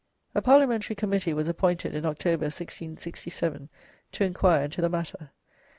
A 0.33 0.41
Parliamentary 0.41 0.95
Committee 0.95 1.31
was 1.31 1.47
appointed 1.47 1.93
in 1.93 2.07
October, 2.07 2.45
1667, 2.45 3.69
to 4.13 4.23
inquire 4.23 4.63
into 4.63 4.81
the 4.81 4.89
matter. 4.89 5.29